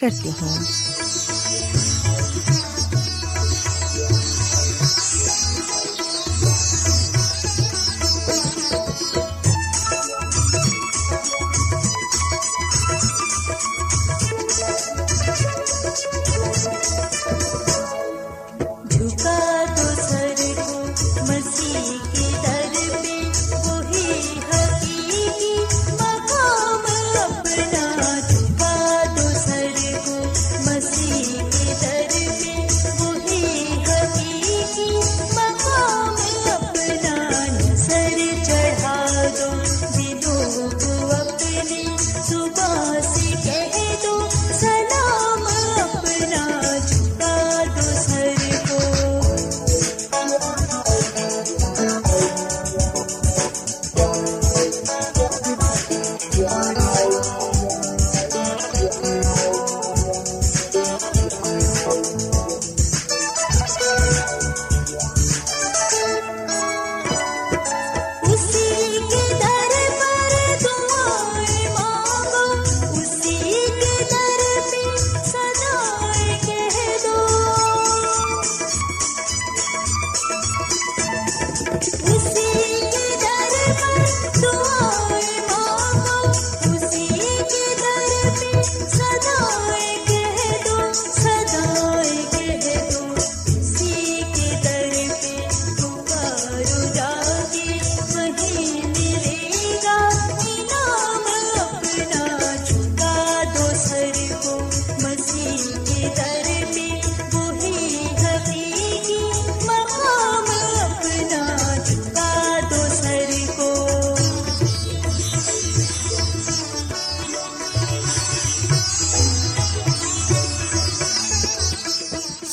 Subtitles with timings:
[0.00, 0.58] کرتے ہیں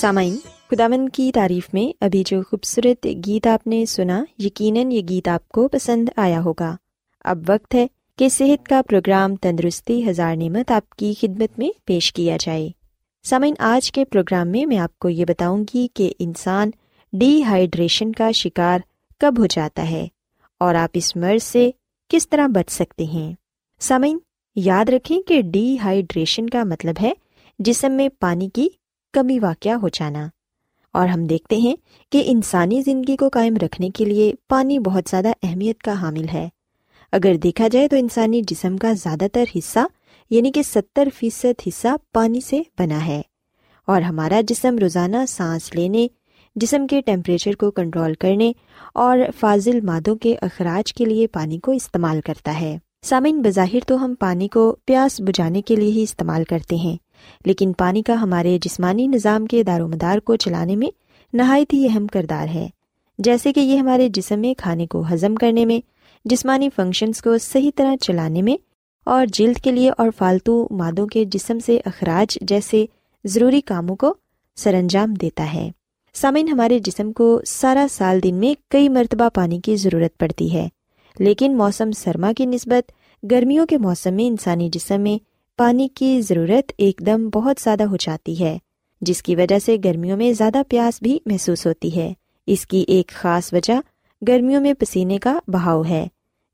[0.07, 0.37] سامعین
[0.71, 5.49] خدامن کی تعریف میں ابھی جو خوبصورت گیت آپ نے سنا، یقیناً یہ گیت آپ
[5.49, 6.75] کو پسند آیا ہوگا۔
[7.23, 12.13] اب وقت ہے کہ صحت کا پروگرام تندرستی ہزار نعمت آپ کی خدمت میں پیش
[12.13, 12.69] کیا جائے۔
[13.23, 16.71] سامعین، آج کے پروگرام میں میں آپ کو یہ بتاؤں گی کہ انسان
[17.13, 18.79] ڈی ہائیڈریشن کا شکار
[19.19, 20.07] کب ہو جاتا ہے
[20.59, 21.71] اور آپ اس مرض سے
[22.09, 23.33] کس طرح بچ سکتے ہیں۔
[23.79, 24.17] سامعین،
[24.55, 27.13] یاد رکھیں کہ ڈی ہائیڈریشن کا مطلب ہے
[27.59, 28.69] جسم میں پانی کی
[29.13, 30.27] کمی واقع ہو جانا۔
[30.93, 31.75] اور ہم دیکھتے ہیں
[32.11, 36.49] کہ انسانی زندگی کو قائم رکھنے کے لیے پانی بہت زیادہ اہمیت کا حامل ہے۔
[37.11, 39.79] اگر دیکھا جائے تو انسانی جسم کا زیادہ تر حصہ
[40.29, 43.21] یعنی کہ ستر فیصد حصہ پانی سے بنا ہے۔
[43.87, 46.07] اور ہمارا جسم روزانہ سانس لینے،
[46.55, 48.51] جسم کے ٹیمپریچر کو کنٹرول کرنے
[48.93, 54.05] اور فاضل مادوں کے اخراج کے لیے پانی کو استعمال کرتا ہے۔ سامعین، بظاہر تو
[54.05, 56.97] ہم پانی کو پیاس بجھانے کے لیے ہی استعمال کرتے ہیں۔
[57.45, 60.89] لیکن پانی کا ہمارے جسمانی نظام کے دار و مدار کو چلانے میں
[61.33, 62.67] نہایت ہی اہم کردار ہے۔
[63.19, 65.79] جیسے کہ یہ ہمارے جسم میں کھانے کو ہضم کرنے میں،
[66.25, 68.55] جسمانی فنکشنز کو صحیح طرح چلانے میں،
[69.05, 72.85] اور جلد کے لیے اور فالتو مادوں کے جسم سے اخراج جیسے
[73.25, 74.13] ضروری کاموں کو
[74.57, 75.69] سر انجام دیتا ہے۔
[76.15, 80.67] سامعین، ہمارے جسم کو سارا سال دن میں کئی مرتبہ پانی کی ضرورت پڑتی ہے،
[81.19, 82.91] لیکن موسم سرما کی نسبت
[83.23, 85.17] گرمیوں کے موسم میں انسانی جسم میں
[85.57, 88.57] پانی کی ضرورت ایک دم بہت زیادہ ہو جاتی ہے،
[89.01, 92.13] جس کی وجہ سے گرمیوں میں زیادہ پیاس بھی محسوس ہوتی ہے۔
[92.47, 93.73] اس کی ایک خاص وجہ
[94.27, 96.07] گرمیوں میں پسینے کا بہاؤ ہے،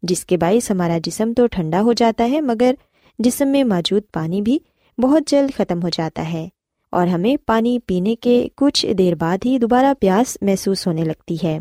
[0.03, 2.73] جس کے باعث ہمارا جسم تو ٹھنڈا ہو جاتا ہے، مگر
[3.19, 4.59] جسم میں موجود پانی بھی
[4.97, 6.47] بہت جلد ختم ہو جاتا ہے
[6.89, 11.59] اور ہمیں پانی پینے کے کچھ دیر بعد ہی دوبارہ پیاس محسوس ہونے لگتی ہے۔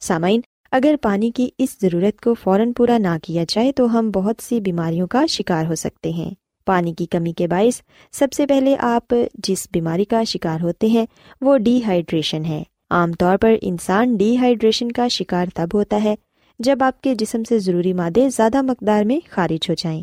[0.00, 0.40] سامعین،
[0.72, 4.60] اگر پانی کی اس ضرورت کو فوراً پورا نہ کیا جائے تو ہم بہت سی
[4.60, 6.30] بیماریوں کا شکار ہو سکتے ہیں۔
[6.64, 7.80] پانی کی کمی کے باعث
[8.12, 11.06] سب سے پہلے آپ جس بیماری کا شکار ہوتے ہیں،
[11.40, 16.14] وہ ڈی ہائیڈریشن ہے۔ عام طور پر انسان ڈی ہائیڈریشن کا شکار تب ہوتا ہے
[16.60, 20.02] جب آپ کے جسم سے ضروری مادے زیادہ مقدار میں خارج ہو جائیں۔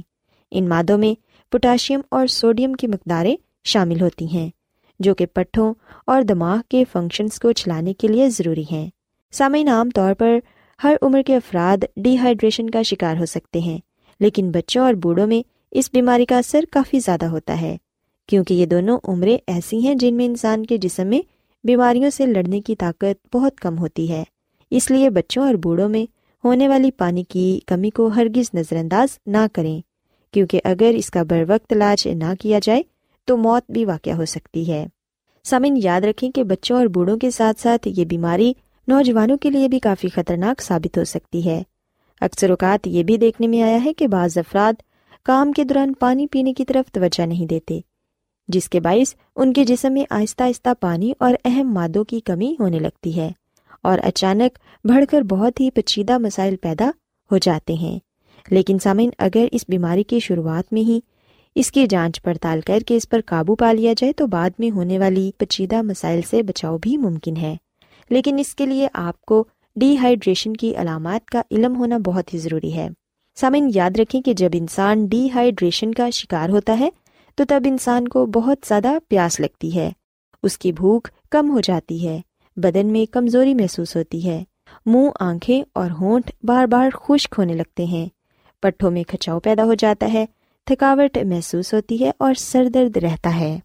[0.52, 1.14] ان مادوں میں
[1.52, 4.50] پوٹاشیم اور سوڈیم کی مقداریں شامل ہوتی ہیں،
[5.00, 5.74] جو کہ پٹھوں
[6.08, 8.90] اور دماغ کے فنکشنس کو چلانے کے لیے ضروری ہیں۔
[9.34, 10.38] سامعین، عام طور پر
[10.84, 13.78] ہر عمر کے افراد ڈی ہائیڈریشن کا شکار ہو سکتے ہیں،
[14.20, 17.78] لیکن بچوں اور بوڑھوں میں اس بیماری کا اثر کافی زیادہ ہوتا ہے،
[18.30, 21.22] کیونکہ یہ دونوں عمریں ایسی ہیں جن میں انسان کے جسم میں
[21.64, 24.24] بیماریوں سے لڑنے کی طاقت بہت کم ہوتی ہے۔
[24.72, 26.06] اس لیے بچوں اور بوڑھوں میں
[26.44, 29.80] ہونے والی پانی کی کمی کو ہرگز نظر انداز نہ کریں،
[30.34, 32.82] کیونکہ اگر اس کا بر وقت علاج نہ کیا جائے
[33.28, 34.86] تو موت بھی واقع ہو سکتی ہے۔
[35.44, 38.54] سامن یاد رکھیں کہ بچوں اور بوڑھوں کے ساتھ ساتھ یہ بیماری
[38.88, 41.62] نوجوانوں کے لیے بھی کافی خطرناک ثابت ہو سکتی ہے۔
[42.22, 44.82] اکثر اوقات یہ بھی دیکھنے میں آیا ہے کہ بعض افراد
[45.28, 47.80] کام کے دوران پانی پینے کی طرف توجہ نہیں دیتے،
[48.48, 52.56] جس کے باعث ان کے جسم میں آہستہ آہستہ پانی اور اہم مادوں کی کمی
[52.60, 53.32] ہونے لگتی ہے
[53.84, 56.92] اور اچانک بڑھ کر بہت ہی پیچیدہ مسائل پیدا
[57.32, 58.00] ہو جاتے ہیں۔
[58.50, 61.00] لیکن سامعین، اگر اس بیماری کی شروعات میں ہی
[61.56, 64.72] اس کی جانچ پڑتال کر کے اس پر قابو پا لیا جائے، تو بعد میں
[64.72, 67.56] ہونے والی پیچیدہ مسائل سے بچاؤ بھی ممکن ہے۔
[68.10, 69.44] لیکن اس کے لیے آپ کو
[69.76, 72.90] ڈی ہائیڈریشن کی علامات کا علم ہونا بہت ہی ضروری ہے۔
[73.40, 76.90] سامعین، یاد رکھیں کہ جب انسان ڈی ہائیڈریشن کا شکار ہوتا ہے،
[77.36, 79.92] تو تب انسان کو بہت زیادہ پیاس لگتی ہے۔
[80.44, 82.22] اس کی بھوک کم ہو جاتی ہے،
[82.56, 84.44] بدن میں کمزوری محسوس ہوتی ہے۔
[84.86, 88.08] منہ، آنکھیں اور ہونٹ بار بار خشک ہونے لگتے ہیں۔
[88.62, 90.26] پٹھوں میں کھچاؤ پیدا ہو جاتا ہے،
[90.66, 93.60] تھکاوٹ محسوس ہوتی ہے اور سر درد رہتا ہے۔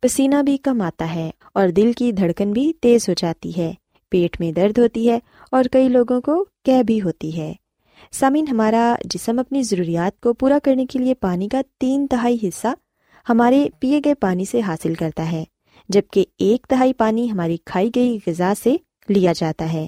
[0.00, 3.72] پسینہ بھی کم آتا ہے اور دل کی دھڑکن بھی تیز ہو جاتی ہے۔
[4.08, 5.18] پیٹ میں درد ہوتی ہے
[5.50, 7.52] اور کئی لوگوں کو کہہ بھی ہوتی ہے۔
[8.12, 12.68] سامعین، ہمارا جسم اپنی ضروریات کو پورا کرنے کے لیے پانی کا تین تہائی حصہ
[13.26, 15.44] ہمارے پیے گئے پانی سے حاصل کرتا ہے،
[15.88, 18.76] جبکہ ایک تہائی پانی ہماری کھائی گئی غذا سے
[19.08, 19.86] لیا جاتا ہے۔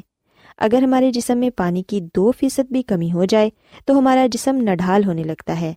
[0.58, 3.50] اگر ہمارے جسم میں پانی کی دو فیصد بھی کمی ہو جائے
[3.84, 5.72] تو ہمارا جسم نڈھال ہونے لگتا ہے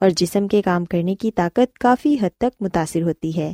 [0.00, 3.52] اور جسم کے کام کرنے کی طاقت کافی حد تک متاثر ہوتی ہے۔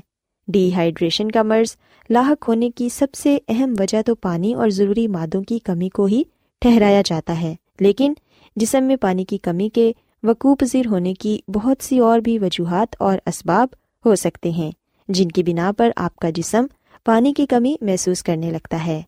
[0.48, 1.76] ڈی ہائیڈریشن کا مرض
[2.10, 6.04] لاحق ہونے کی سب سے اہم وجہ تو پانی اور ضروری مادوں کی کمی کو
[6.04, 6.22] ہی
[6.62, 8.12] ٹھہرایا جاتا ہے، لیکن
[8.56, 9.92] جسم میں پانی کی کمی کے
[10.22, 13.68] وقوع پذیر ہونے کی بہت سی اور بھی وجوہات اور اسباب
[14.06, 14.70] ہو سکتے ہیں،
[15.08, 16.66] جن کی بنا پر آپ کا جسم
[17.04, 19.02] پانی کی کمی محسوس کرنے لگتا ہے۔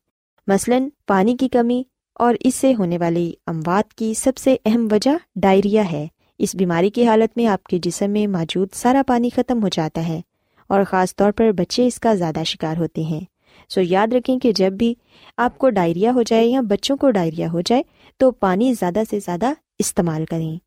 [0.46, 1.82] مثلاً، پانی کی کمی
[2.14, 6.06] اور اس سے ہونے والی اموات کی سب سے اہم وجہ ڈائریا ہے۔
[6.38, 10.08] اس بیماری کی حالت میں آپ کے جسم میں موجود سارا پانی ختم ہو جاتا
[10.08, 10.20] ہے
[10.66, 13.20] اور خاص طور پر بچے اس کا زیادہ شکار ہوتے ہیں۔
[13.68, 14.94] سو یاد رکھیں کہ جب بھی
[15.36, 17.82] آپ کو ڈائریا ہو جائے یا بچوں کو ڈائریا ہو جائے
[18.18, 20.58] تو پانی زیادہ سے زیادہ استعمال کریں۔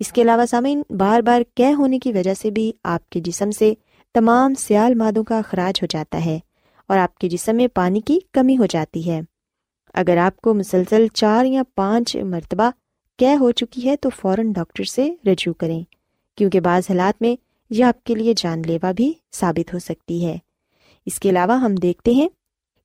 [0.00, 3.50] اس کے علاوہ سامعین، بار بار کہہ ہونے کی وجہ سے بھی آپ کے جسم
[3.50, 3.74] سے
[4.14, 6.38] تمام سیال مادوں کا اخراج ہو جاتا ہے
[6.88, 9.20] اور آپ کے جسم میں پانی کی کمی ہو جاتی ہے۔
[9.94, 12.70] اگر آپ کو مسلسل چار یا پانچ مرتبہ
[13.18, 15.82] کہہ ہو چکی ہے تو فوراً ڈاکٹر سے رجوع کریں،
[16.38, 17.36] کیونکہ بعض حالات میں
[17.70, 20.36] یہ آپ کے لیے جان لیوا بھی ثابت ہو سکتی ہے۔
[21.06, 22.28] اس کے علاوہ ہم دیکھتے ہیں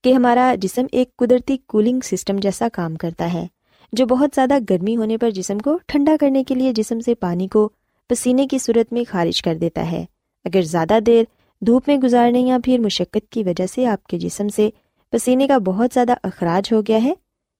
[0.03, 3.47] کہ ہمارا جسم ایک قدرتی کولنگ سسٹم جیسا کام کرتا ہے۔
[3.91, 7.47] جو بہت زیادہ گرمی ہونے پر جسم کو ٹھنڈا کرنے کے لیے جسم سے پانی
[7.47, 7.69] کو
[8.07, 10.05] پسینے کی صورت میں خارج کر دیتا ہے۔
[10.45, 11.23] اگر زیادہ دیر
[11.61, 14.69] دھوپ میں گزارنے یا پھر مشقت کی وجہ سے آپ کے جسم سے
[15.09, 17.13] پسینے کا بہت زیادہ اخراج ہو گیا ہے،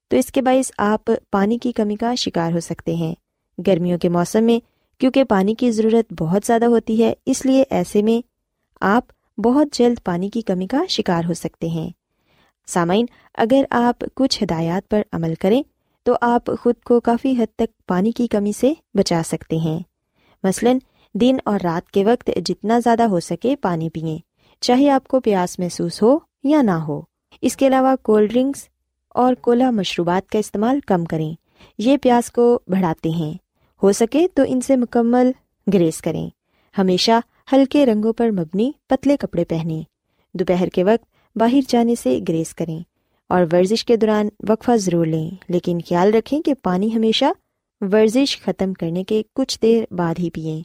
[0.08, 3.16] تو اس کے باعث آپ پانی کی کمی کا شکار ہو سکتے ہیں۔
[3.68, 4.60] گرمیوں کے موسم میں
[5.00, 8.28] کیونکہ پانی کی ضرورت بہت زیادہ ہوتی ہے، اس لیے ایسے میں
[8.82, 9.04] آپ
[9.40, 11.90] بہت جلد پانی کی کمی کا شکار ہو سکتے ہیں۔
[12.68, 15.64] سامعین، اگر آپ کچھ ہدایات پر عمل کریں
[16.06, 19.80] تو آپ خود کو کافی حد تک پانی کی کمی سے بچا سکتے ہیں۔
[20.44, 20.78] مثلاً،
[21.14, 24.18] دن اور رات کے وقت جتنا زیادہ ہو سکے پانی پئیں
[24.62, 27.02] چاہے آپ کو پیاس محسوس ہو یا نہ ہو۔
[27.42, 28.68] اس کے علاوہ کولڈ ڈرنکس
[29.10, 31.34] اور کولا مشروبات کا استعمال کم کریں۔
[31.78, 33.34] یہ پیاس کو بڑھاتے ہیں۔
[33.84, 35.32] ہو سکے تو ان سے مکمل
[35.74, 36.30] گریز کریں۔
[36.78, 37.12] ہمیشہ
[37.54, 39.84] ہلکے رنگوں پر مبنی پتلے کپڑے پہنیں۔
[40.34, 42.95] دوپہر کے وقت باہر جانے سے گریز کریں۔
[43.30, 47.26] اور ورزش کے دوران وقفہ ضرور لیں، لیکن خیال رکھیں کہ پانی ہمیشہ
[47.82, 50.62] ورزش ختم کرنے کے کچھ دیر بعد ہی پئیں۔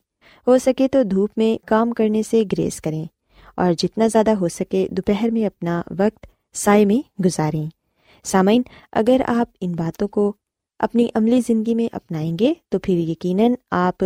[0.46, 3.04] ہو سکے تو دھوپ میں کام کرنے سے گریز کریں،
[3.54, 7.66] اور جتنا زیادہ ہو سکے دوپہر میں اپنا وقت سائے میں گزاریں۔
[8.24, 8.62] سامعین،
[8.92, 10.32] اگر آپ ان باتوں کو
[10.80, 14.04] اپنی عملی زندگی میں اپنائیں گے، تو پھر یقیناً آپ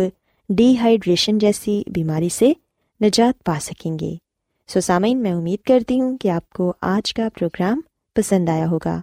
[0.49, 2.51] ڈی ہائیڈریشن جیسی بیماری سے
[3.01, 4.13] نجات پا سکیں گے۔
[4.69, 7.81] سو سامعین، میں امید کرتی ہوں کہ آپ کو آج کا پروگرام
[8.15, 9.01] پسند آیا ہوگا۔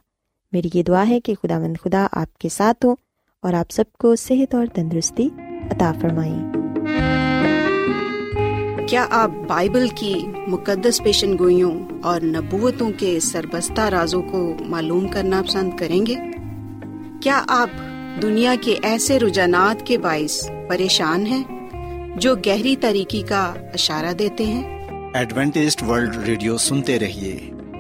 [0.53, 2.97] میری یہ دعا ہے کہ خدا مند خدا آپ کے ساتھ ہوں
[3.43, 5.29] اور آپ سب کو صحت اور تندرستی
[5.71, 6.53] عطا فرمائیں
[8.89, 10.15] کیا آپ بائبل کی
[10.47, 16.15] مقدس پیشن گوئیوں اور نبوتوں کے سربستہ رازوں کو معلوم کرنا پسند کریں گے؟
[17.23, 17.71] کیا آپ
[18.23, 21.69] دنیا کے ایسے رجحانات کے باعث پریشان ہیں
[22.17, 24.79] جو گہری طریقے کا اشارہ دیتے ہیں؟
[25.89, 27.51] ورلڈ ریڈیو سنتے رہیے۔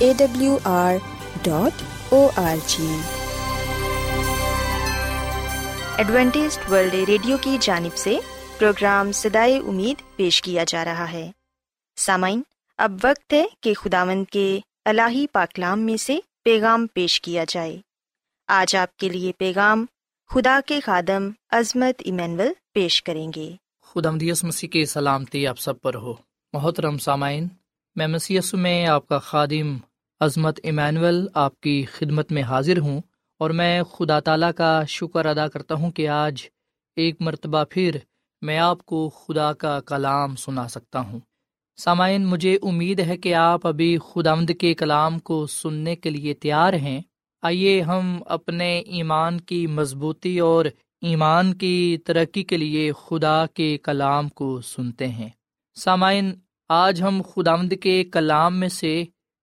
[0.00, 0.96] A W R
[1.42, 2.86] dot O R G
[5.96, 8.16] Adventist World Radio کی جانب سے
[8.58, 11.30] پروگرام سدائے امید پیش کیا جا رہا ہے
[11.96, 12.42] سامعین
[12.78, 17.76] اب وقت ہے کہ خداوند کے الہی پاکلام میں سے پیغام پیش کیا جائے
[18.48, 19.84] آج آپ کے لیے پیغام
[20.30, 23.50] خدا کے خادم عظمت ایمینول پیش کریں گے
[23.86, 26.14] خدا مدیس مسیح کی سلامتی آپ سب پر ہو
[26.52, 27.48] محترم سامعین
[27.96, 29.76] میں مسیس میں آپ کا خادم
[30.20, 33.00] عظمت ایمینول آپ کی خدمت میں حاضر ہوں
[33.38, 36.42] اور میں خدا تعالیٰ کا شکر ادا کرتا ہوں کہ آج
[36.96, 37.96] ایک مرتبہ پھر
[38.42, 41.20] میں آپ کو خدا کا کلام سنا سکتا ہوں۔
[41.76, 46.72] سامعین، مجھے امید ہے کہ آپ ابھی خدامد کے کلام کو سننے کے لیے تیار
[46.72, 47.00] ہیں۔
[47.42, 50.64] آئیے ہم اپنے ایمان کی مضبوطی اور
[51.00, 55.28] ایمان کی ترقی کے لیے خدا کے کلام کو سنتے ہیں۔
[55.74, 56.34] سامعین
[56.70, 58.92] آج ہم خدامد کے کلام میں سے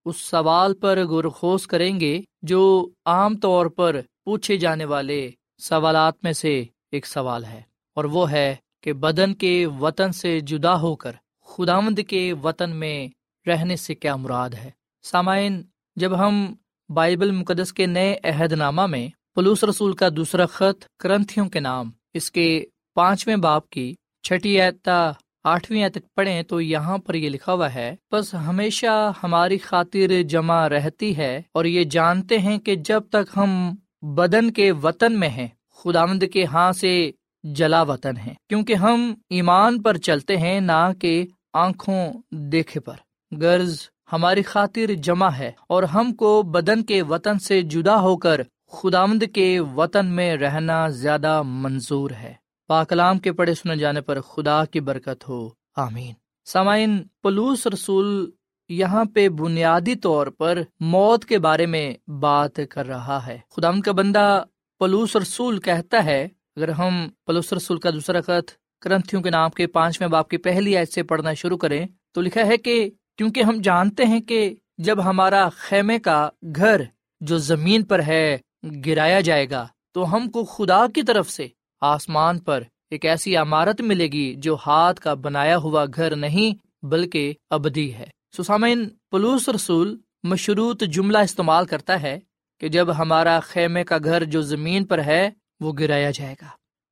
[0.06, 2.62] اس سوال پر گرخوز کریں گے جو
[3.06, 5.20] عام طور پر پوچھے جانے والے
[5.60, 6.52] سوالات میں سے
[6.92, 7.60] ایک سوال ہے،
[7.96, 11.12] اور وہ ہے کہ بدن کے وطن سے جدا ہو کر
[11.48, 13.08] خداوند کے وطن میں
[13.46, 14.70] رہنے سے کیا مراد ہے؟
[15.04, 15.62] سامعین،
[15.96, 16.44] جب ہم
[16.90, 21.90] بائبل مقدس کے نئے عہد نامہ میں پلوس رسول کا دوسرا خط کرنتھیوں کے نام،
[22.14, 22.48] اس کے
[22.96, 23.92] پانچویں باپ کی
[24.24, 25.10] چھٹی اعتا
[25.44, 30.68] آٹھویں تک پڑھیں تو یہاں پر یہ لکھا ہوا ہے، بس ہمیشہ ہماری خاطر جمع
[30.68, 35.48] رہتی ہے اور یہ جانتے ہیں کہ جب تک ہم بدن کے وطن میں ہیں،
[35.74, 37.10] خداوند کے ہاں سے
[37.44, 42.96] جلا وطن ہے کیونکہ ہم ایمان پر چلتے ہیں نہ کہ آنکھوں دیکھے پر۔
[43.32, 43.78] غرض
[44.12, 48.40] ہماری خاطر جمع ہے اور ہم کو بدن کے وطن سے جدا ہو کر
[48.72, 52.34] خدامد کے وطن میں رہنا زیادہ منظور ہے۔
[52.70, 56.12] پاکلام کے پڑھے سنے جانے پر خدا کی برکت ہو۔ آمین۔
[56.44, 58.30] سامعین پلوس رسول
[58.68, 63.92] یہاں پہ بنیادی طور پر موت کے بارے میں بات کر رہا ہے۔ خدا کا
[63.92, 64.42] بندہ
[64.78, 68.50] پلوس رسول کہتا ہے، اگر ہم پلوس رسول کا دوسرا خط
[68.80, 72.46] کرنتھیوں کے نام کے پانچویں باپ کی پہلی آیت سے پڑھنا شروع کریں تو لکھا
[72.46, 76.80] ہے کہ کیونکہ ہم جانتے ہیں کہ جب ہمارا خیمے کا گھر
[77.20, 78.38] جو زمین پر ہے
[78.86, 81.48] گرایا جائے گا، تو ہم کو خدا کی طرف سے
[81.80, 87.34] آسمان پر ایک ایسی عمارت ملے گی جو ہاتھ کا بنایا ہوا گھر نہیں بلکہ
[87.50, 88.06] ابدی ہے۔
[88.36, 92.20] سسامین پلوس رسول مشروط جملہ استعمال کرتا ہے
[92.60, 96.46] کہ جب ہمارا خیمے کا گھر جو زمین پر ہے، وہ گرایا جائے گا۔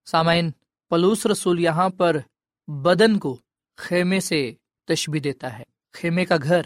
[0.06, 0.50] سامعین
[0.90, 2.16] پلوس رسول یہاں پر
[2.68, 3.40] بدن کو
[3.76, 4.52] خیمے سے
[4.86, 6.62] تشبی دیتا ہے۔ خیمے کا گھر،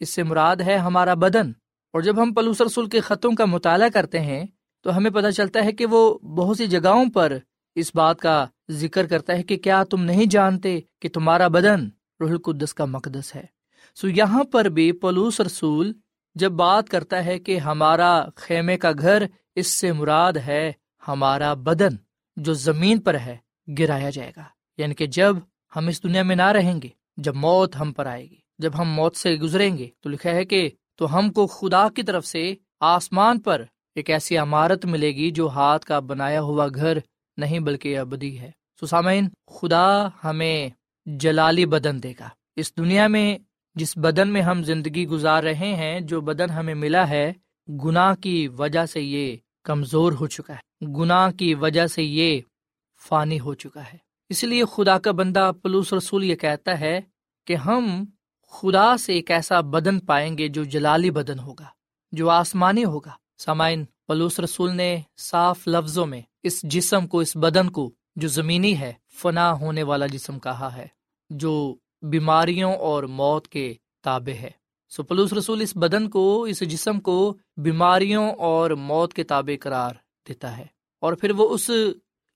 [0.00, 1.50] اس سے مراد ہے ہمارا بدن۔
[1.92, 4.44] اور جب ہم پلوس رسول کے خطوں کا مطالعہ کرتے ہیں،
[4.82, 7.38] تو ہمیں پتہ چلتا ہے کہ وہ بہت سی جگہوں پر
[7.76, 11.88] اس بات کا ذکر کرتا ہے کہ کیا تم نہیں جانتے کہ تمہارا بدن
[12.20, 13.46] روح القدس کا مقدس ہے؟
[13.94, 15.92] سو یہاں پر بھی پلوس رسول
[16.34, 19.22] جب بات کرتا ہے کہ ہمارا خیمے کا گھر
[19.54, 20.72] اس سے مراد ہے
[21.08, 21.96] ہمارا بدن
[22.36, 23.36] جو زمین پر ہے،
[23.78, 24.42] گرایا جائے گا۔
[24.78, 25.36] یعنی کہ جب
[25.76, 28.88] ہم اس دنیا میں نہ رہیں گے، جب موت ہم پر آئے گی، جب ہم
[28.88, 32.54] موت سے گزریں گے، تو لکھا ہے کہ تو ہم کو خدا کی طرف سے
[32.80, 33.64] آسمان پر
[33.94, 36.98] ایک ایسی عمارت ملے گی جو ہاتھ کا بنایا ہوا گھر
[37.36, 38.50] نہیں بلکہ ابدی ہے۔
[38.80, 40.68] سسامین خدا ہمیں
[41.06, 43.38] جلالی بدن دے گا۔ اس دنیا میں،
[43.74, 47.32] جس بدن میں ہم زندگی گزار رہے ہیں، جو بدن ہمیں ملا ہے،
[47.84, 52.40] گناہ کی وجہ سے یہ کمزور ہو چکا ہے۔ گناہ کی وجہ سے یہ
[53.08, 57.00] فانی ہو چکا ہے۔ اس لیے خدا کا بندہ پلوس رسول یہ کہتا ہے
[57.46, 58.04] کہ ہم
[58.50, 61.64] خدا سے ایک ایسا بدن پائیں گے جو جلالی بدن ہوگا،
[62.12, 67.70] جو آسمانی ہوگا۔ سامعین پلوس رسول نے صاف لفظوں میں اس جسم کو، اس بدن
[67.70, 70.86] کو جو زمینی ہے، فنا ہونے والا جسم کہا ہے،
[71.30, 74.50] جو بیماریوں اور موت کے تابع ہے۔
[74.88, 79.94] سو پلوس رسول اس بدن کو، اس جسم کو بیماریوں اور موت کے تابع قرار
[80.28, 80.66] دیتا ہے۔
[81.00, 81.70] اور پھر وہ اس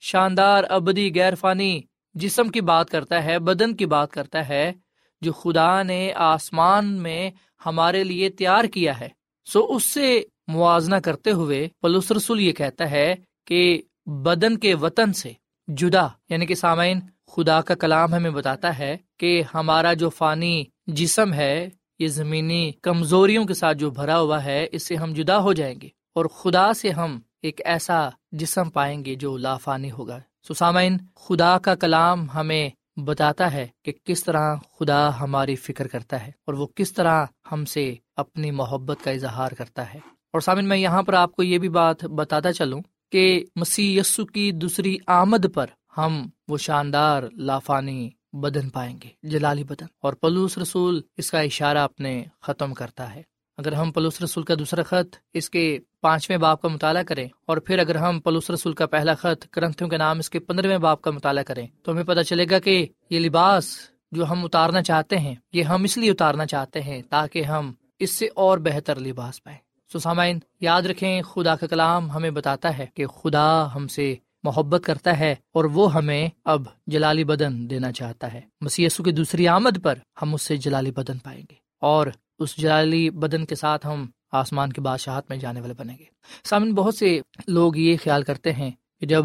[0.01, 1.81] شاندار، ابدی غیر فانی
[2.15, 4.73] جسم کی بات کرتا ہے، بدن کی بات کرتا ہے،
[5.21, 7.31] جو خدا نے آسمان میں
[7.67, 9.09] ہمارے لیے تیار کیا ہے۔
[9.45, 13.15] سو اس سے موازنہ کرتے ہوئے پلوس رسول یہ کہتا ہے
[13.47, 15.33] کہ بدن کے وطن سے
[15.69, 21.33] جدا یعنی کہ سامعین، خدا کا کلام ہمیں بتاتا ہے کہ ہمارا جو فانی جسم
[21.33, 25.53] ہے، یہ زمینی کمزوریوں کے ساتھ جو بھرا ہوا ہے، اس سے ہم جدا ہو
[25.53, 30.99] جائیں گے اور خدا سے ہم ایک ایسا جسم پائیں گے جو لافانی ہوگا۔ سسامین
[31.17, 36.55] خدا کا کلام ہمیں بتاتا ہے کہ کس طرح خدا ہماری فکر کرتا ہے اور
[36.55, 39.99] وہ کس طرح ہم سے اپنی محبت کا اظہار کرتا ہے۔
[40.33, 42.81] اور سامن میں یہاں پر آپ کو یہ بھی بات بتاتا چلوں
[43.11, 45.67] کہ مسیح یسو کی دوسری آمد پر
[45.99, 51.79] ہم وہ شاندار لافانی بدن پائیں گے، جلالی بدن۔ اور پلوس رسول اس کا اشارہ
[51.79, 53.23] اپنے ختم کرتا ہے۔
[53.59, 57.57] اگر ہم پلوس رسول کا دوسرا خط اس کے پانچویں باپ کا مطالعہ کریں، اور
[57.57, 61.03] پھر اگر ہم پلوس رسول کا پہلا خط کرنتھوں کے نام اس کے پندرہویں باپ
[61.03, 63.77] کا مطالعہ کریں، تو ہمیں پتہ چلے گا کہ یہ لباس
[64.13, 68.11] جو ہم اتارنا چاہتے ہیں، یہ ہم اس لیے اتارنا چاہتے ہیں تاکہ ہم اس
[68.11, 69.59] سے اور بہتر لباس پائیں۔
[69.93, 74.85] سو سامعین، یاد رکھیں، خدا کا کلام ہمیں بتاتا ہے کہ خدا ہم سے محبت
[74.85, 79.83] کرتا ہے اور وہ ہمیں اب جلالی بدن دینا چاہتا ہے۔ مسی کی دوسری آمد
[79.83, 82.07] پر ہم اس سے جلالی بدن پائیں گے اور
[82.39, 86.05] اس جلالی بدن کے ساتھ ہم آسمان کے بادشاہت میں جانے والے بنیں گے۔
[86.45, 89.25] سامن بہت سے لوگ یہ خیال کرتے ہیں کہ جب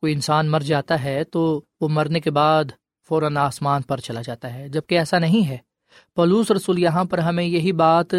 [0.00, 2.64] کوئی انسان مر جاتا ہے تو وہ مرنے کے بعد
[3.08, 5.58] فوراً آسمان پر چلا جاتا ہے۔ جبکہ ایسا نہیں ہے۔
[6.16, 8.14] پلوس رسول یہاں پر ہمیں یہی بات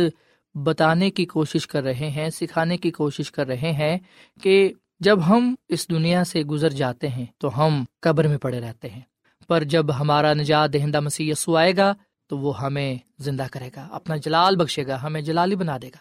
[0.56, 3.98] بتانے کی کوشش کر رہے ہیں، سکھانے کی کوشش کر رہے ہیں
[4.42, 8.90] کہ جب ہم اس دنیا سے گزر جاتے ہیں تو ہم قبر میں پڑے رہتے
[8.90, 9.02] ہیں۔
[9.48, 11.94] پر جب ہمارا نجات دہندہ مسیح یسو آئے گا
[12.28, 15.98] تو وہ ہمیں زندہ کرے گا، اپنا جلال بخشے گا، ہمیں جلالی بنا دے گا۔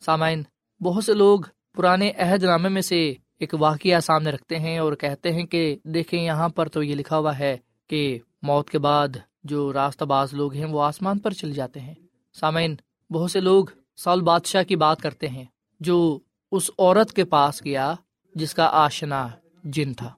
[0.00, 0.42] سامعین،
[0.80, 1.40] بہت سے لوگ
[1.76, 6.22] پرانے عہد نامے میں سے ایک واقعہ سامنے رکھتے ہیں اور کہتے ہیں کہ دیکھیں
[6.22, 7.56] یہاں پر تو یہ لکھا ہوا ہے
[7.88, 9.08] کہ موت کے بعد
[9.44, 11.94] جو راستہ باز لوگ ہیں وہ آسمان پر چل جاتے ہیں۔
[12.34, 12.74] سامعین،
[13.10, 13.64] بہت سے لوگ
[13.98, 15.44] سال بادشاہ کی بات کرتے ہیں،
[15.80, 16.18] جو
[16.52, 17.94] اس عورت کے پاس گیا
[18.34, 19.28] جس کا آشنا
[19.64, 20.14] جن تھا۔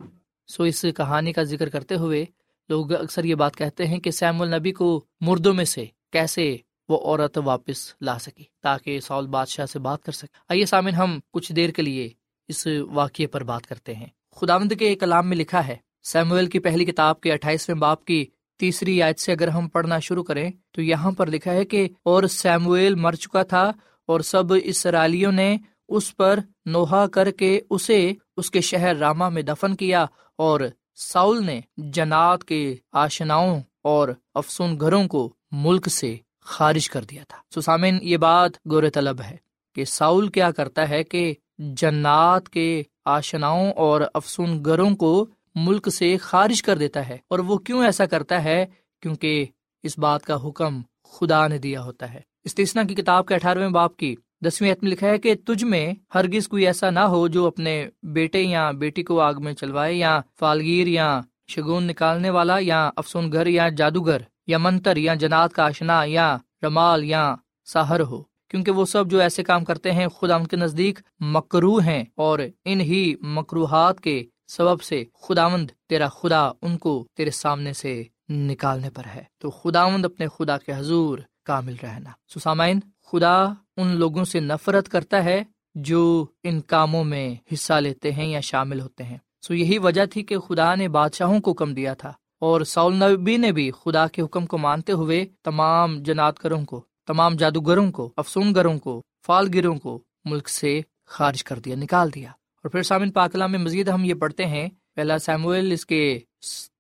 [0.49, 2.25] سو اس کہانی کا ذکر کرتے ہوئے
[2.69, 6.57] لوگ اکثر یہ بات کہتے ہیں کہ سیم النبی کو مردوں میں سے کیسے
[6.89, 11.19] وہ عورت واپس لا سکی تاکہ سول بادشاہ سے بات کر سکے۔ آئیے سامن ہم
[11.33, 12.09] کچھ دیر کے لیے
[12.49, 16.59] اس واقعے پر بات کرتے ہیں۔ خدا مند کے کلام میں لکھا ہے سیمویل کی
[16.59, 18.25] پہلی کتاب کے اٹھائیسویں باپ کی
[18.61, 22.23] تیسری آیت سے اگر ہم پڑھنا شروع کریں تو یہاں پر لکھا ہے کہ اور
[22.23, 23.73] سیمویل مر چکا تھا
[24.09, 25.57] اور سب اسرائیلیوں نے
[25.89, 30.07] اس پر نوحا کر کے اسے اس کے شہر راما میں دفن کیا
[30.39, 30.61] اور
[30.97, 37.61] ساؤل نے جنات کے آشناؤں اور افسون گھروں کو ملک سے خارج کر دیا تھا۔
[37.61, 39.37] سسامن یہ بات گور طلب ہے
[39.77, 45.13] کہ ساؤل کیا کرتا ہے کہ جنات کے آشناؤں اور افسون گروں کو
[45.55, 48.67] ملک سے خارج کر دیتا ہے اور وہ کیوں ایسا کرتا ہے؟
[49.03, 49.47] کیونکہ
[49.83, 50.81] اس بات کا حکم
[51.13, 55.07] خدا نے دیا ہوتا ہے۔ استثنا کی کتاب کے اٹھارہویں باپ کی دسویں میں لکھا
[55.07, 59.21] ہے کہ تجھ میں ہرگز کوئی ایسا نہ ہو جو اپنے بیٹے یا بیٹی کو
[59.21, 64.59] آگ میں چلوائے یا فالگیر یا شگون نکالنے والا یا افسون گھر یا جادوگر یا
[64.59, 67.35] منتر یا جنات کا آشنا یا رمال یا
[67.67, 71.79] سہر ہو۔ کیونکہ وہ سب جو ایسے کام کرتے ہیں، خدا ان کے نزدیک مکرو
[71.79, 77.73] ہیں اور ان ہی مکروحات کے سبب سے خداوند تیرا خدا ان کو تیرے سامنے
[77.73, 83.43] سے نکالنے پر ہے۔ تو خداوند اپنے خدا کے حضور کامل رہنا۔ سسامائن خدا
[83.77, 88.81] ان لوگوں سے نفرت کرتا ہے جو ان کاموں میں حصہ لیتے ہیں یا شامل
[88.81, 92.61] ہوتے ہیں۔ سو یہی وجہ تھی کہ خدا نے بادشاہوں کو حکم دیا تھا۔ اور
[92.61, 97.35] سول نبی نے بھی خدا کے حکم کو مانتے ہوئے تمام جنات گروں کو، تمام
[97.35, 102.33] جادوگروں کو افسون گروں کو فال گروں کو ملک سے خارج کر دیا، نکال دیا۔
[102.63, 106.19] اور پھر سامن پاکلا میں مزید ہم یہ پڑھتے ہیں، پہلا سیموئل اس کے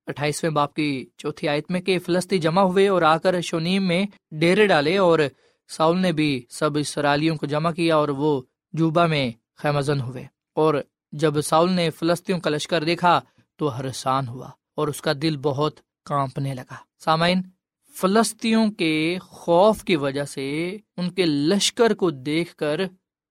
[0.06, 4.06] اٹھائیسویں باپ کی چوتھی آیت میں کہ فلسطی جمع ہوئے اور آ کر شونیم میں
[4.30, 5.18] ڈیرے ڈالے اور
[5.68, 10.74] ساؤل نے بھی سب اسرائیلیوں کو جمع کیا اور وہ جوبا میں خیمزن ہوئے۔ اور
[11.12, 13.20] جب ساؤل نے فلسطینوں کا لشکر دیکھا
[13.56, 17.42] تو ہرسان ہوا اور اس کا دل بہت کانپنے لگا۔ سامعین
[18.00, 22.80] فلسطینوں کے خوف کی وجہ سے ان کے لشکر کو دیکھ کر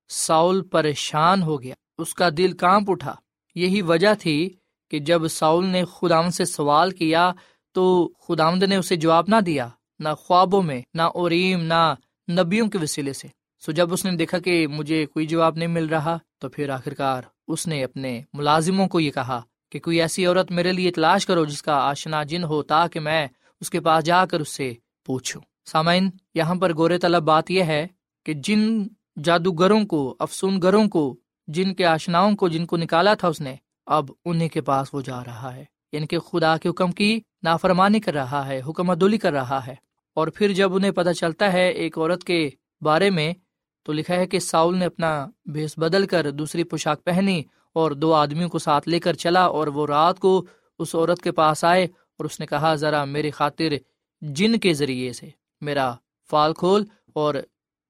[0.09, 3.15] ساؤل پریشان ہو گیا۔ اس کا دل کانپ اٹھا۔
[3.55, 4.49] یہی وجہ تھی
[4.91, 7.31] کہ جب ساؤل نے خداون سے سوال کیا
[7.71, 9.67] تو خداوند نے اسے جواب نہ دیا،
[9.99, 11.93] نہ خوابوں میں، نہ اوریم، نہ
[12.31, 13.27] نبیوں کے وسیلے سے۔
[13.59, 17.21] سو جب اس نے دیکھا کہ مجھے کوئی جواب نہیں مل رہا تو پھر آخرکار
[17.47, 21.45] اس نے اپنے ملازموں کو یہ کہا کہ کوئی ایسی عورت میرے لیے تلاش کرو
[21.45, 23.27] جس کا آشنا جن ہو تاکہ میں
[23.61, 24.73] اس کے پاس جا کر اس سے
[25.05, 27.87] پوچھوں۔ سامعین، یہاں پر گورے طلب بات یہ ہے
[28.25, 28.87] کہ جن
[29.23, 31.17] جادوگروں کو افسون گروں کو
[31.53, 35.01] جن کے آشناؤں کو جن کو نکالا تھا اس نے، اب انہیں کے پاس وہ
[35.01, 39.17] جا رہا ہے۔ یعنی کہ خدا کے حکم کی نافرمانی کر رہا ہے، حکم ادولی
[39.17, 39.75] کر رہا ہے۔
[40.15, 42.49] اور پھر جب انہیں پتہ چلتا ہے ایک عورت کے
[42.81, 43.33] بارے میں،
[43.83, 48.13] تو لکھا ہے کہ ساؤل نے اپنا بھیس بدل کر دوسری پوشاک پہنی اور دو
[48.13, 50.45] آدمیوں کو ساتھ لے کر چلا اور وہ رات کو
[50.79, 53.73] اس عورت کے پاس آئے اور اس نے کہا، ذرا میری خاطر
[54.21, 55.29] جن کے ذریعے سے،
[55.61, 55.93] میرا
[56.29, 57.35] فال کھول اور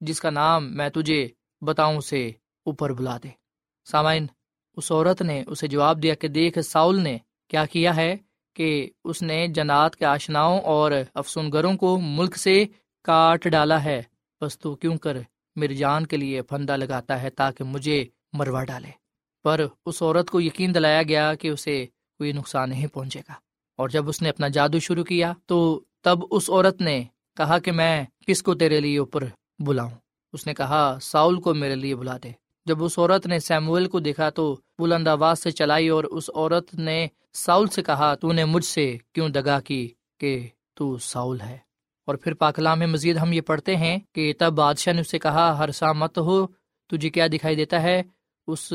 [0.02, 1.28] جس کا نام میں تجھے
[1.62, 2.32] بتاؤں سے
[2.66, 3.39] اوپر بلا دے۔
[3.90, 4.28] سامعین،
[4.78, 8.16] اس عورت نے اسے جواب دیا کہ دیکھ، ساؤل نے کیا کیا ہے
[8.54, 12.66] کہ اس نے جنات کے آشناؤں اور افسون گروں کو ملک سے
[13.04, 14.04] کاٹ ڈالا ہے۔
[14.42, 15.18] بس تو کیوں کر
[15.56, 18.92] میری جان کے لیے پھندا لگاتا ہے تاکہ مجھے مروا ڈالے؟
[19.44, 21.86] پر اس عورت کو یقین دلایا گیا کہ اسے
[22.18, 23.34] کوئی نقصان نہیں پہنچے گا۔
[23.78, 27.04] اور جب اس نے اپنا جادو شروع کیا تو تب اس عورت نے
[27.38, 29.24] کہا کہ میں کس کو تیرے لیے اوپر
[29.60, 29.92] بلاؤں؟
[30.34, 32.32] اس نے کہا، ساؤل کو میرے لیے بلا دے۔
[32.70, 36.76] جب اس عورت نے سیموئل کو دیکھا تو بلند آواز سے چلائی اور اس عورت
[36.76, 41.58] نے ساؤل سے کہا، تو نے مجھ سے کیوں دگا کی کہ تو ساؤل ہے؟
[42.08, 45.58] اور پھر پاکلام میں مزید ہم یہ پڑھتے ہیں کہ تب بادشاہ نے اسے کہا،
[45.58, 46.48] ہر سا مت ہو،
[46.90, 48.04] تجھے کیا دکھائی دیتا ہے؟
[48.48, 48.74] اس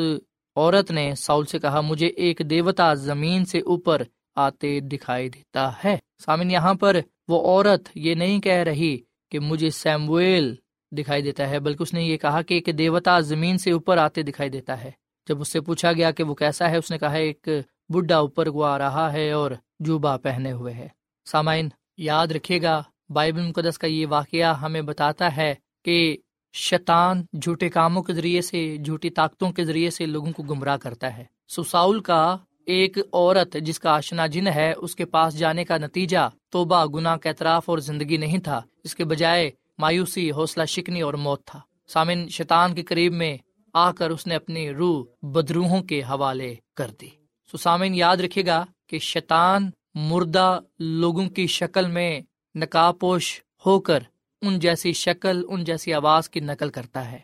[0.57, 4.03] عورت نے ساؤل سے کہا، مجھے ایک دیوتا زمین سے اوپر
[4.37, 6.97] آتے دکھائی دیتا ہے۔ سامن یہاں پر
[7.29, 8.97] وہ عورت یہ نہیں کہہ رہی
[9.33, 10.55] کہ مجھے سیمویل
[10.95, 14.23] دکھائی دیتا ہے، بلکہ اس نے یہ کہا کہ ایک دیوتا زمین سے اوپر آتے
[14.23, 14.91] دکھائی دیتا ہے۔
[15.29, 17.49] جب اس سے پوچھا گیا کہ وہ کیسا ہے، اس نے کہا، ایک
[17.89, 20.89] بڈھا اوپر کو آ رہا ہے اور جوبا پہنے ہوئے ہے۔
[21.25, 25.55] سامعین، یاد رکھے گا، بائبل مقدس کا یہ واقعہ ہمیں بتاتا ہے
[25.85, 26.17] کہ
[26.53, 31.17] شیطان جھوٹے کاموں کے ذریعے سے، جھوٹی طاقتوں کے ذریعے سے لوگوں کو گمراہ کرتا
[31.17, 35.79] ہے۔ سساؤل کا ایک عورت جس کا آشنا جن ہے، اس کے پاس جانے کا
[35.79, 41.01] نتیجہ توبہ گنا کا اعتراف اور زندگی نہیں تھا۔ اس کے بجائے مایوسی، حوصلہ شکنی
[41.01, 43.37] اور موت تھا۔ سامن، شیطان کے قریب میں
[43.75, 47.09] آ کر اس نے اپنی روح بدروہوں کے حوالے کر دی۔
[47.51, 52.21] سو سامن، یاد رکھے گا کہ شیطان مردہ لوگوں کی شکل میں
[52.55, 53.99] نقاپوش ہو کر
[54.43, 57.19] ان جیسی شکل، ان جیسی آواز کی نقل کرتا ہے۔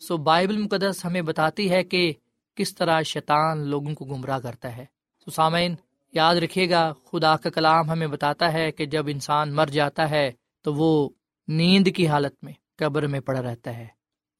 [0.00, 2.12] سو بائبل مقدس ہمیں بتاتی ہے کہ
[2.54, 4.84] کس طرح شیطان لوگوں کو گمراہ کرتا ہے۔
[5.24, 5.74] سو سامعین
[6.12, 10.32] یاد رکھے گا، خدا کا کلام ہمیں بتاتا ہے کہ جب انسان مر جاتا ہے
[10.62, 11.08] تو وہ
[11.48, 13.86] نیند کی حالت میں قبر میں پڑا رہتا ہے۔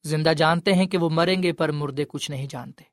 [0.03, 2.83] زندہ جانتے ہیں کہ وہ مریں گے پر مردے کچھ نہیں جانتے۔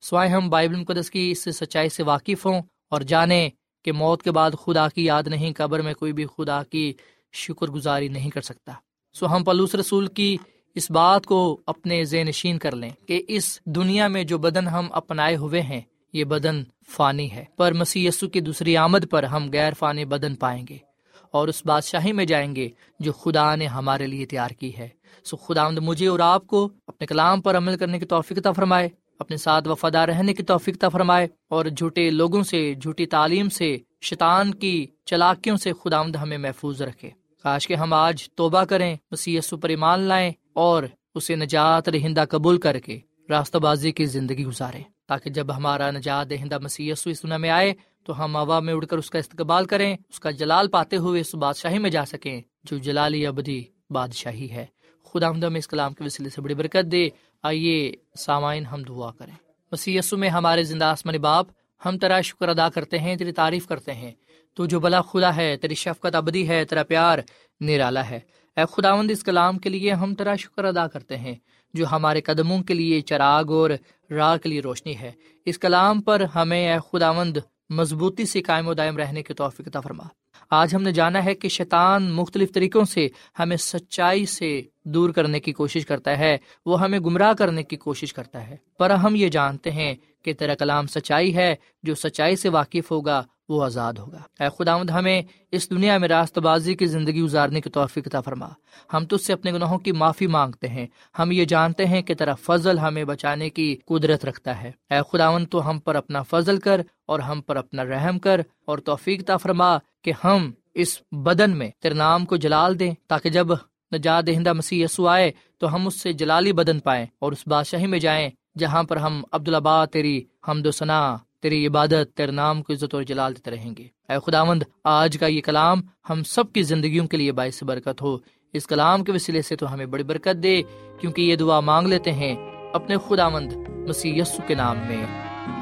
[0.00, 3.50] سوائے ہم بائبل مقدس کی اس سچائی سے واقف ہوں اور جانیں
[3.84, 6.92] کہ موت کے بعد خدا کی یاد نہیں، قبر میں کوئی بھی خدا کی
[7.32, 8.72] شکر گزاری نہیں کر سکتا۔
[9.12, 10.36] سو ہم پلوس رسول کی
[10.74, 14.88] اس بات کو اپنے ذہن نشین کر لیں کہ اس دنیا میں جو بدن ہم
[14.92, 15.80] اپنائے ہوئے ہیں،
[16.12, 20.66] یہ بدن فانی ہے۔ پر مسی کی دوسری آمد پر ہم غیر فانی بدن پائیں
[20.68, 20.91] گے۔
[21.32, 22.68] اور اس بادشاہی میں جائیں گے
[22.98, 24.88] جو خدا نے ہمارے لیے تیار کی ہے۔
[25.24, 29.36] سو خدا مجھے اور آپ کو اپنے کلام پر عمل کرنے کی توفیق فرمائے، اپنے
[29.36, 34.86] ساتھ وفادار رہنے کی توفیق فرمائے، اور جھوٹے لوگوں سے، جھوٹی تعلیم سے، شیطان کی
[35.04, 37.10] چلاکیوں سے خدا ہمیں محفوظ رکھے۔
[37.42, 40.82] کاش کے ہم آج توبہ کریں مسی پر ایمان لائیں اور
[41.14, 46.30] اسے نجات رہندہ قبول کر کے راستہ بازی کی زندگی گزارے تاکہ جب ہمارا نجات
[46.30, 49.96] دہندہ مسیح سنا میں آئے، تو ہم ہوا میں اڑ کر اس کا استقبال کریں،
[50.08, 54.66] اس کا جلال پاتے ہوئے اس بادشاہی میں جا سکیں، جو جلالی ابدی بادشاہی ہے۔
[55.12, 57.08] خدا ہم اس کلام کے وسیلے سے بڑی برکت دے۔
[57.42, 59.34] آئیے سامعین ہم دعا کریں۔
[59.72, 61.46] مسی میں ہمارے زندہ آسمانی باپ،
[61.86, 64.12] ہم تیرا شکر ادا کرتے ہیں، تیری تعریف کرتے ہیں۔
[64.54, 67.18] تو جو بلا خدا ہے، تیری شفقت ابدی ہے، تیرا پیار
[67.60, 68.20] نرالا ہے۔
[68.56, 71.34] اے خداوند، اس کلام کے لیے ہم تیرا شکر ادا کرتے ہیں۔
[71.74, 73.70] جو ہمارے قدموں کے لیے چراغ اور
[74.10, 75.12] راہ کے لیے روشنی ہے۔
[75.44, 77.36] اس کلام پر ہمیں اے خداوند
[77.70, 80.04] مضبوطی سے قائم و دائم رہنے کی توفیق فرما۔
[80.50, 83.08] آج ہم نے جانا ہے کہ شیطان مختلف طریقوں سے
[83.38, 88.12] ہمیں سچائی سے دور کرنے کی کوشش کرتا ہے، وہ ہمیں گمراہ کرنے کی کوشش
[88.12, 92.48] کرتا ہے۔ پر ہم یہ جانتے ہیں کہ تیرا کلام سچائی ہے، جو سچائی سے
[92.48, 97.22] واقف ہوگا، وہ آزاد ہوگا۔ اے خداوند، ہمیں اس دنیا میں راست بازی کی زندگی
[97.22, 98.48] گزارنے کی توفیق عطا فرما۔
[98.92, 100.86] ہم تجھ سے اپنے گناہوں کی معافی مانگتے ہیں۔
[101.18, 105.46] ہم یہ جانتے ہیں کہ تیرا فضل ہمیں بچانے کی قدرت رکھتا ہے۔ اے خداوند،
[105.50, 109.36] تو ہم پر اپنا فضل کر اور ہم پر اپنا رحم کر اور توفیق عطا
[109.36, 113.46] فرما کہ ہم اس بدن میں تیرے نام کو جلال دیں، تاکہ جب
[113.94, 117.86] نجات دہندہ مسیح یسو آئے تو ہم اس سے جلالی بدن پائیں اور اس بادشاہی
[117.86, 122.72] میں جائیں جہاں پر ہم عبدالآباد تیری حمد و ثناء تیری عبادت، تیرے نام کو
[122.72, 126.62] عزت اور جلال دیتے رہیں گے۔ اے خداوند، آج کا یہ کلام ہم سب کی
[126.62, 128.18] زندگیوں کے لیے باعث برکت ہو۔
[128.52, 130.62] اس کلام کے وسیلے سے تو ہمیں بڑی برکت دے،
[131.00, 132.36] کیونکہ یہ دعا مانگ لیتے ہیں
[132.72, 133.52] اپنے خداوند
[133.88, 135.06] مسیح یسو کے نام میں۔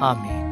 [0.01, 0.51] آمین۔